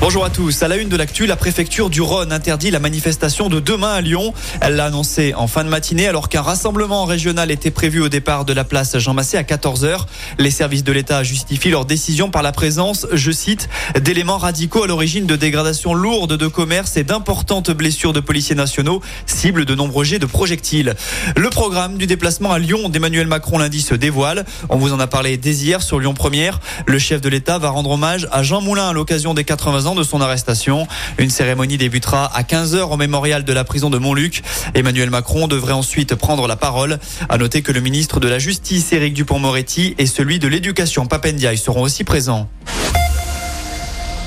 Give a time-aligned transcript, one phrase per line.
[0.00, 0.62] Bonjour à tous.
[0.62, 4.00] À la une de l'actu, la préfecture du Rhône interdit la manifestation de demain à
[4.00, 4.32] Lyon.
[4.62, 8.46] Elle l'a annoncé en fin de matinée alors qu'un rassemblement régional était prévu au départ
[8.46, 10.06] de la place Jean Massé à 14h.
[10.38, 13.68] Les services de l'État justifient leur décision par la présence, je cite,
[14.00, 19.02] d'éléments radicaux à l'origine de dégradations lourdes de commerce et d'importantes blessures de policiers nationaux,
[19.26, 20.94] cible de nombreux jets de projectiles.
[21.36, 24.46] Le programme du déplacement à Lyon d'Emmanuel Macron lundi se dévoile.
[24.70, 26.58] On vous en a parlé dès hier sur Lyon Première.
[26.86, 29.89] Le chef de l'État va rendre hommage à Jean Moulin à l'occasion des 80 ans
[29.94, 30.86] de son arrestation.
[31.18, 34.42] Une cérémonie débutera à 15h au mémorial de la prison de Montluc.
[34.74, 36.98] Emmanuel Macron devrait ensuite prendre la parole.
[37.28, 41.58] À noter que le ministre de la Justice, Éric Dupont-Moretti, et celui de l'Éducation, Papendiaï,
[41.58, 42.48] seront aussi présents.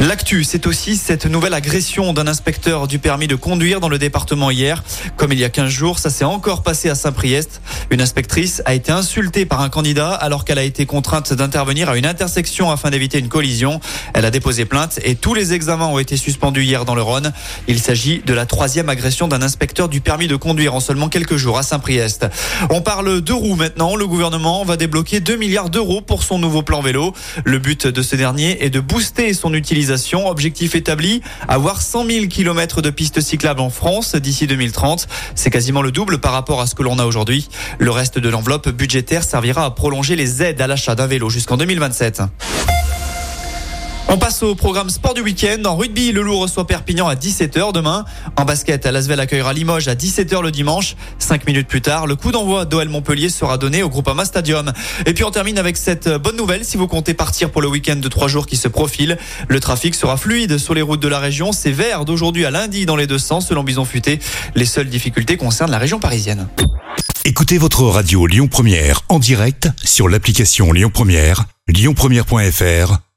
[0.00, 4.50] L'actu, c'est aussi cette nouvelle agression d'un inspecteur du permis de conduire dans le département
[4.50, 4.82] hier.
[5.16, 7.60] Comme il y a 15 jours, ça s'est encore passé à Saint-Priest.
[7.90, 11.96] Une inspectrice a été insultée par un candidat alors qu'elle a été contrainte d'intervenir à
[11.96, 13.80] une intersection afin d'éviter une collision.
[14.12, 17.32] Elle a déposé plainte et tous les examens ont été suspendus hier dans le Rhône.
[17.68, 21.36] Il s'agit de la troisième agression d'un inspecteur du permis de conduire en seulement quelques
[21.36, 22.26] jours à Saint-Priest.
[22.70, 23.94] On parle de roues maintenant.
[23.94, 27.14] Le gouvernement va débloquer 2 milliards d'euros pour son nouveau plan vélo.
[27.44, 29.81] Le but de ce dernier est de booster son utilisation
[30.26, 35.08] Objectif établi, avoir 100 000 km de pistes cyclables en France d'ici 2030.
[35.34, 37.48] C'est quasiment le double par rapport à ce que l'on a aujourd'hui.
[37.78, 41.56] Le reste de l'enveloppe budgétaire servira à prolonger les aides à l'achat d'un vélo jusqu'en
[41.56, 42.22] 2027.
[44.14, 45.64] On passe au programme sport du week-end.
[45.64, 48.04] En rugby, le Loup reçoit Perpignan à 17h demain.
[48.36, 50.96] En basket, Lasvel accueillera Limoges à 17h le dimanche.
[51.18, 54.70] Cinq minutes plus tard, le coup d'envoi d'OL Montpellier sera donné au Groupama Stadium.
[55.06, 56.62] Et puis on termine avec cette bonne nouvelle.
[56.66, 59.16] Si vous comptez partir pour le week-end de trois jours qui se profile,
[59.48, 61.52] le trafic sera fluide sur les routes de la région.
[61.52, 64.18] C'est vert d'aujourd'hui à lundi dans les deux sens selon Bison Futé.
[64.54, 66.48] Les seules difficultés concernent la région parisienne.
[67.24, 72.98] Écoutez votre radio Lyon Première en direct sur l'application Lyon Première, lyonpremière.fr